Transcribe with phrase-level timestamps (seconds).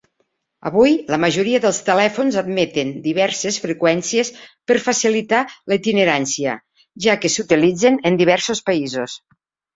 [0.67, 4.33] Avui, la majoria dels telèfons admeten diverses freqüències
[4.71, 6.57] per facilitar la itinerància,
[7.07, 9.21] ja que s'utilitzen en diversos països.